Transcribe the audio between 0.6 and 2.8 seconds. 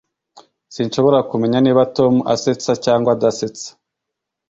Sinshobora kumenya niba Tom asetsa